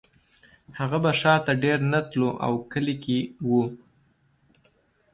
[0.79, 3.49] هغه به ښار ته ډېر نه تلو او کلي کې و